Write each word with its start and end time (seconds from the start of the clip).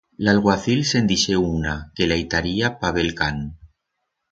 L'alguacil 0.27 0.79
se'n 0.91 1.09
dixé 1.11 1.37
una, 1.49 1.75
que 1.99 2.09
la 2.09 2.19
itaría 2.23 2.73
pa 2.81 2.93
bel 2.99 3.15
can. 3.23 3.41